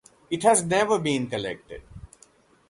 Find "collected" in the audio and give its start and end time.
1.27-1.83